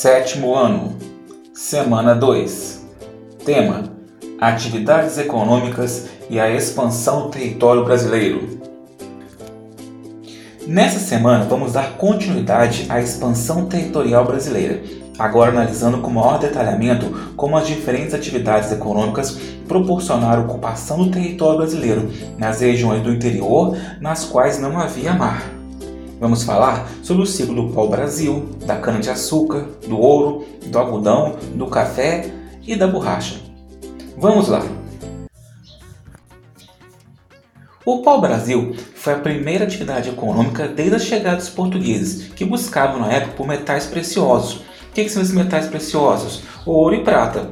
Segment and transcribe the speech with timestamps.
[0.00, 0.96] Sétimo ano,
[1.52, 2.86] semana 2.
[3.44, 3.82] Tema:
[4.40, 8.60] Atividades econômicas e a expansão do território brasileiro.
[10.64, 14.80] Nessa semana vamos dar continuidade à expansão territorial brasileira,
[15.18, 19.32] agora analisando com maior detalhamento como as diferentes atividades econômicas
[19.66, 25.57] proporcionaram ocupação do território brasileiro nas regiões do interior nas quais não havia mar.
[26.20, 32.32] Vamos falar sobre o ciclo do pau-brasil, da cana-de-açúcar, do ouro, do algodão, do café
[32.66, 33.36] e da borracha.
[34.16, 34.62] Vamos lá!
[37.84, 43.12] O pau-brasil foi a primeira atividade econômica desde a chegada dos portugueses, que buscavam na
[43.12, 44.56] época por metais preciosos.
[44.90, 46.42] O que são esses metais preciosos?
[46.66, 47.50] Ouro e prata,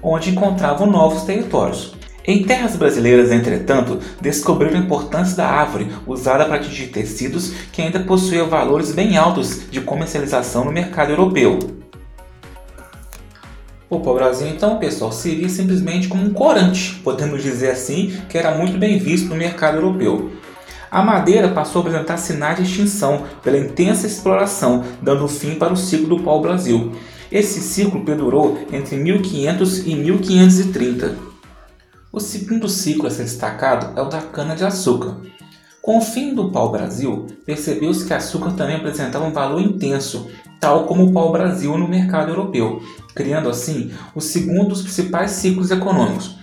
[0.00, 1.94] onde encontravam novos territórios.
[2.26, 8.00] Em terras brasileiras, entretanto, descobriram a importância da árvore usada para atingir tecidos que ainda
[8.00, 11.58] possuíam valores bem altos de comercialização no mercado europeu.
[13.88, 18.76] O pau-brasil, então, pessoal, servia simplesmente como um corante, podemos dizer assim, que era muito
[18.76, 20.32] bem visto no mercado europeu.
[20.90, 25.76] A madeira passou a apresentar sinais de extinção pela intensa exploração, dando fim para o
[25.76, 26.90] ciclo do pau-brasil.
[27.30, 31.35] Esse ciclo perdurou entre 1500 e 1530.
[32.16, 35.18] O segundo ciclo a ser destacado é o da cana-de-açúcar.
[35.82, 40.26] Com o fim do pau-brasil, percebeu-se que açúcar também apresentava um valor intenso,
[40.58, 42.80] tal como o pau-brasil no mercado europeu,
[43.14, 46.38] criando assim o segundo dos principais ciclos econômicos.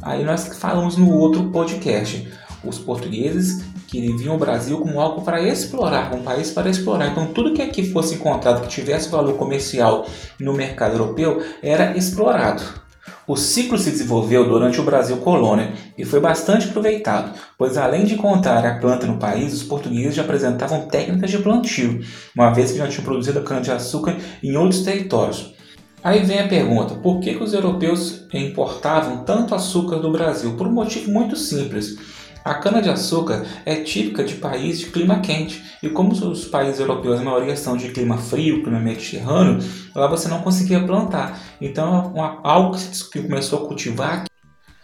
[0.00, 2.26] Aí nós falamos no outro podcast,
[2.64, 7.08] os portugueses que viam o Brasil como algo para explorar, um país para explorar.
[7.08, 10.06] Então, tudo que aqui fosse encontrado que tivesse valor comercial
[10.38, 12.88] no mercado europeu era explorado.
[13.30, 18.14] O ciclo se desenvolveu durante o Brasil colônia e foi bastante aproveitado, pois além de
[18.14, 22.00] encontrar a planta no país, os portugueses já apresentavam técnicas de plantio,
[22.34, 25.54] uma vez que já tinham produzido cana-de-açúcar em outros territórios.
[26.02, 30.56] Aí vem a pergunta: por que, que os europeus importavam tanto açúcar do Brasil?
[30.56, 31.98] Por um motivo muito simples.
[32.44, 37.24] A cana-de-açúcar é típica de países de clima quente, e como os países europeus, a
[37.24, 39.58] maioria são de clima frio, clima mediterrâneo,
[39.94, 41.38] lá você não conseguia plantar.
[41.60, 42.76] Então, é algo
[43.12, 44.24] que começou a cultivar.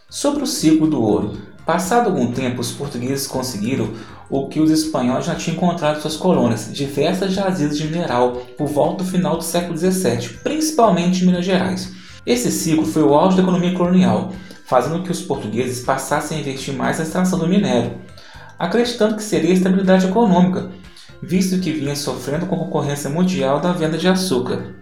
[0.09, 1.37] Sobre o ciclo do ouro.
[1.65, 3.91] Passado algum tempo, os portugueses conseguiram
[4.31, 8.69] o que os espanhóis já tinham encontrado em suas colônias, diversas jazidas de mineral por
[8.69, 11.93] volta do final do século XVII, principalmente em Minas Gerais.
[12.25, 14.33] Esse ciclo foi o auge da economia colonial,
[14.67, 17.99] fazendo que os portugueses passassem a investir mais na extração do minério,
[18.59, 20.71] acreditando que seria estabilidade econômica,
[21.23, 24.77] visto que vinha sofrendo com concorrência mundial da venda de açúcar.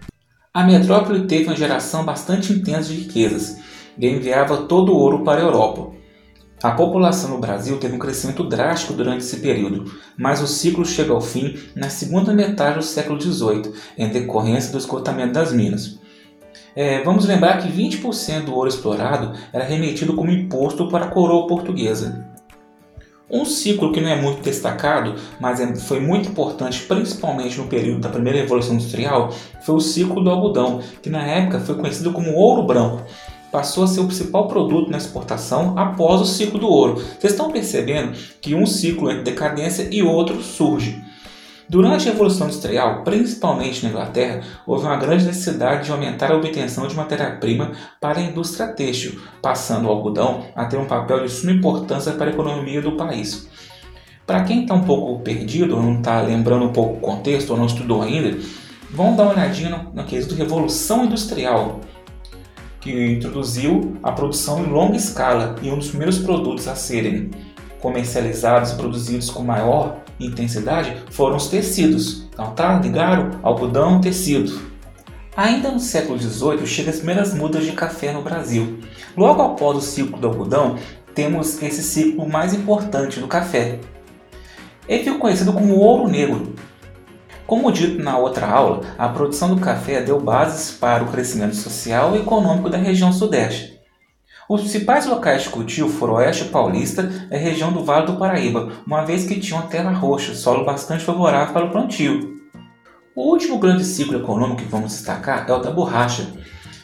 [0.52, 3.58] A metrópole teve uma geração bastante intensa de riquezas
[3.98, 5.92] e enviava todo o ouro para a Europa.
[6.62, 9.84] A população no Brasil teve um crescimento drástico durante esse período,
[10.16, 14.78] mas o ciclo chega ao fim na segunda metade do século XVIII, em decorrência do
[14.78, 15.98] esgotamento das minas.
[16.75, 21.47] É, vamos lembrar que 20% do ouro explorado era remetido como imposto para a coroa
[21.47, 22.34] portuguesa.
[23.31, 28.00] Um ciclo que não é muito destacado, mas é, foi muito importante, principalmente no período
[28.00, 29.32] da primeira Revolução Industrial,
[29.62, 33.03] foi o ciclo do algodão, que na época foi conhecido como ouro branco.
[33.50, 36.97] Passou a ser o principal produto na exportação após o ciclo do ouro.
[36.97, 41.03] Vocês estão percebendo que um ciclo entra decadência e outro surge.
[41.69, 46.87] Durante a Revolução Industrial, principalmente na Inglaterra, houve uma grande necessidade de aumentar a obtenção
[46.87, 51.52] de matéria-prima para a indústria têxtil, passando o algodão a ter um papel de suma
[51.52, 53.49] importância para a economia do país.
[54.26, 57.56] Para quem está um pouco perdido, ou não está lembrando um pouco o contexto, ou
[57.56, 58.38] não estudou ainda,
[58.90, 61.81] vamos dar uma olhadinha no, no quesito Revolução Industrial,
[62.78, 67.31] que introduziu a produção em longa escala e um dos primeiros produtos a serem
[67.81, 72.26] comercializados e produzidos com maior intensidade foram os tecidos.
[72.32, 72.78] Então, tá?
[72.78, 73.38] Ligaram?
[73.43, 74.75] Algodão, tecido.
[75.37, 78.78] Ainda no século XVIII chegam as primeiras mudas de café no Brasil.
[79.16, 80.76] Logo após o ciclo do algodão,
[81.14, 83.81] temos esse ciclo mais importante do café.
[84.88, 86.55] Ele ficou conhecido como ouro negro.
[87.46, 92.16] Como dito na outra aula, a produção do café deu bases para o crescimento social
[92.16, 93.74] e econômico da região sudeste.
[94.46, 98.73] Os principais locais de cultivo foram Oeste Paulista e a região do Vale do Paraíba,
[98.87, 102.43] uma vez que tinham terra roxa, solo bastante favorável para o plantio.
[103.17, 106.26] O último grande ciclo econômico que vamos destacar é o da borracha,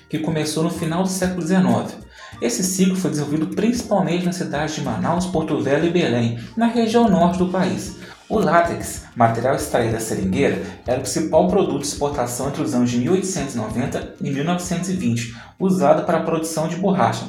[0.09, 1.99] que começou no final do século XIX.
[2.41, 7.11] Esse ciclo foi desenvolvido principalmente nas cidades de Manaus, Porto Velho e Belém, na região
[7.11, 7.99] norte do país.
[8.31, 12.88] O látex, material extraído da seringueira, era o principal produto de exportação entre os anos
[12.88, 17.25] de 1890 e 1920, usado para a produção de borracha.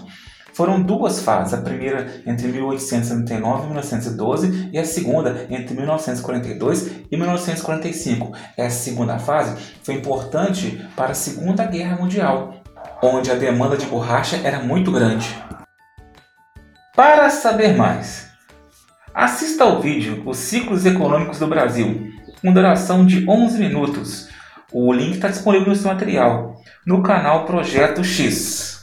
[0.53, 7.18] Foram duas fases, a primeira entre 1879 e 1912 e a segunda entre 1942 e
[7.18, 8.31] 1945.
[8.56, 12.62] Essa segunda fase foi importante para a Segunda Guerra Mundial,
[13.01, 15.36] onde a demanda de borracha era muito grande.
[16.95, 18.31] Para saber mais,
[19.13, 22.12] assista ao vídeo Os Ciclos Econômicos do Brasil,
[22.42, 24.30] com duração de 11 minutos.
[24.72, 26.56] O link está disponível no seu material,
[26.86, 28.81] no canal Projeto X.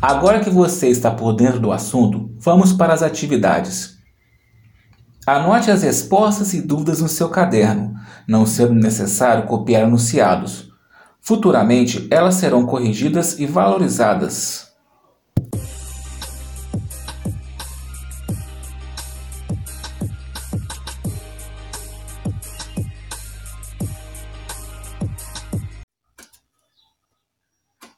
[0.00, 3.97] Agora que você está por dentro do assunto, vamos para as atividades.
[5.28, 7.94] Anote as respostas e dúvidas no seu caderno,
[8.26, 10.70] não sendo necessário copiar anunciados.
[11.20, 14.72] Futuramente, elas serão corrigidas e valorizadas.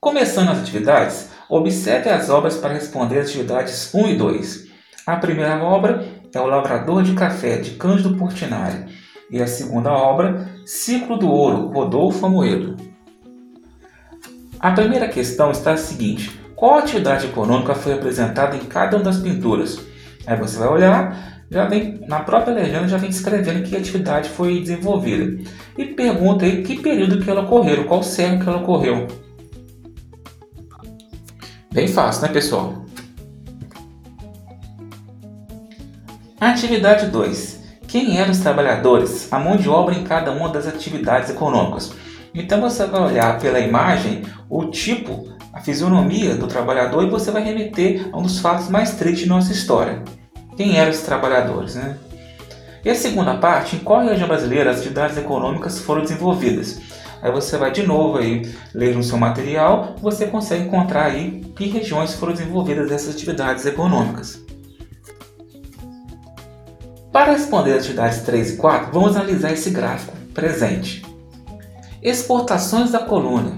[0.00, 4.68] Começando as atividades, Observe as obras para responder às atividades 1 e 2.
[5.04, 8.86] A primeira obra é O Lavrador de Café, de Cândido Portinari.
[9.30, 12.76] E a segunda obra, Ciclo do Ouro, Rodolfo Amoedo.
[14.58, 19.18] A primeira questão está a seguinte: qual atividade econômica foi apresentada em cada uma das
[19.18, 19.80] pinturas?
[20.26, 24.60] Aí você vai olhar, já vem na própria legenda já vem escrevendo que atividade foi
[24.60, 25.42] desenvolvida
[25.76, 29.06] e pergunta aí que período que ela ocorreu, qual século que ela ocorreu.
[31.72, 32.79] Bem fácil, né, pessoal?
[36.40, 37.60] Atividade 2.
[37.86, 39.30] Quem eram os trabalhadores?
[39.30, 41.92] A mão de obra em cada uma das atividades econômicas.
[42.34, 47.44] Então você vai olhar pela imagem o tipo, a fisionomia do trabalhador e você vai
[47.44, 50.02] remeter a um dos fatos mais tristes de nossa história.
[50.56, 51.98] Quem eram os trabalhadores, né?
[52.82, 56.80] E a segunda parte, em qual região brasileira as atividades econômicas foram desenvolvidas?
[57.20, 61.66] Aí você vai de novo aí ler no seu material, você consegue encontrar aí que
[61.66, 64.42] regiões foram desenvolvidas essas atividades econômicas.
[67.12, 71.04] Para responder as atividades 3 e 4, vamos analisar esse gráfico presente.
[72.00, 73.54] Exportações da colônia.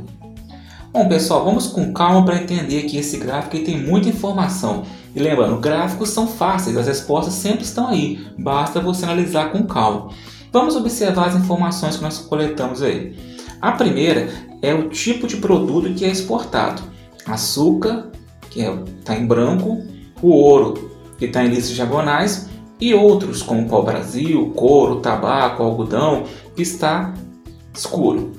[0.91, 4.85] Bom pessoal, vamos com calma para entender que esse gráfico tem muita informação.
[5.15, 10.09] E lembrando, gráficos são fáceis, as respostas sempre estão aí, basta você analisar com calma.
[10.51, 13.15] Vamos observar as informações que nós coletamos aí.
[13.61, 14.31] A primeira
[14.63, 16.83] é o tipo de produto que é exportado:
[17.27, 18.07] açúcar,
[18.49, 19.83] que está é, em branco,
[20.23, 22.49] o ouro, que está em listas diagonais,
[22.83, 26.25] e outros como pau-brasil, couro, tabaco, algodão,
[26.57, 27.15] que está
[27.73, 28.33] escuro.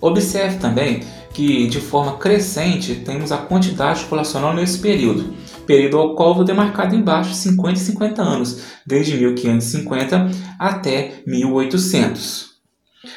[0.00, 5.32] Observe também que de forma crescente temos a quantidade populacional nesse período,
[5.64, 10.28] período ao qual vou demarcado embaixo 50 e 50 anos, desde 1550
[10.58, 12.50] até 1800.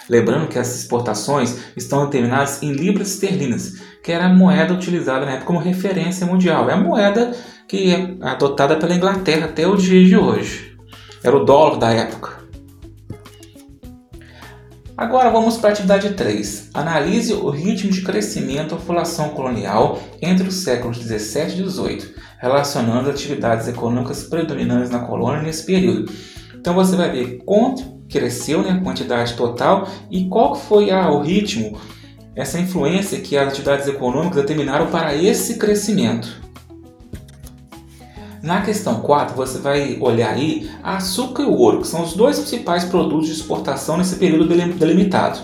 [0.08, 5.32] Lembrando que essas exportações estão determinadas em libras esterlinas, que era a moeda utilizada na
[5.32, 6.70] época como referência mundial.
[6.70, 7.32] É a moeda
[7.68, 10.78] que é adotada pela Inglaterra até o dia de hoje.
[11.24, 12.46] Era o dólar da época.
[14.96, 16.70] Agora vamos para a atividade 3.
[16.76, 23.10] Analise o ritmo de crescimento da população colonial entre os séculos 17 e 18, relacionando
[23.10, 26.14] atividades econômicas predominantes na colônia nesse período.
[26.54, 31.22] Então você vai ver quanto cresceu né, a quantidade total e qual foi ah, o
[31.22, 31.76] ritmo,
[32.36, 36.44] essa influência que as atividades econômicas determinaram para esse crescimento.
[38.44, 42.86] Na questão 4, você vai olhar aí açúcar e ouro, que são os dois principais
[42.86, 45.40] produtos de exportação nesse período delimitado.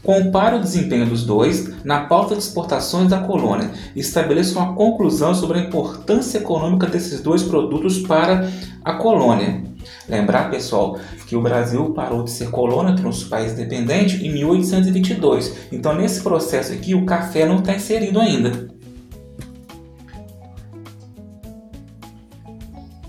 [0.00, 5.34] Compare o desempenho dos dois na pauta de exportações da colônia e estabeleça uma conclusão
[5.34, 8.48] sobre a importância econômica desses dois produtos para
[8.84, 9.64] a colônia.
[10.08, 15.72] Lembrar, pessoal, que o Brasil parou de ser colônia, trouxe um país independente em 1822.
[15.72, 18.68] Então, nesse processo aqui, o café não está inserido ainda.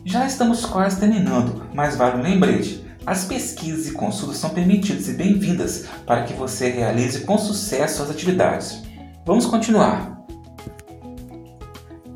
[0.05, 2.83] Já estamos quase terminando, mas vale um lembrete.
[3.05, 8.09] As pesquisas e consultas são permitidas e bem-vindas para que você realize com sucesso as
[8.09, 8.81] atividades.
[9.25, 10.25] Vamos continuar.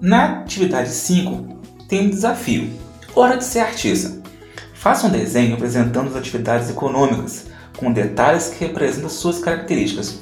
[0.01, 2.72] Na atividade 5, tem um desafio.
[3.15, 4.21] Hora de ser artista.
[4.82, 7.46] Faça um desenho apresentando as atividades econômicas,
[7.78, 10.22] com detalhes que representam suas características.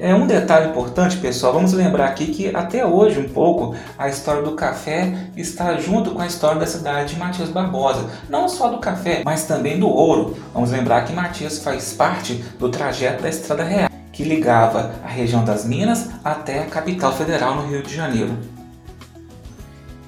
[0.00, 1.52] É um detalhe importante, pessoal.
[1.52, 6.20] Vamos lembrar aqui que até hoje um pouco a história do café está junto com
[6.20, 8.10] a história da cidade de Matias Barbosa.
[8.28, 10.36] Não só do café, mas também do ouro.
[10.52, 15.44] Vamos lembrar que Matias faz parte do trajeto da Estrada Real, que ligava a região
[15.44, 18.36] das Minas até a capital federal no Rio de Janeiro.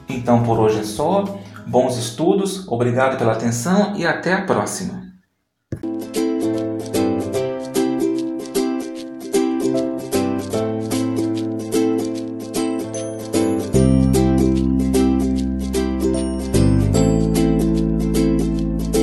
[0.09, 1.39] Então por hoje é só.
[1.67, 5.06] Bons estudos, obrigado pela atenção e até a próxima.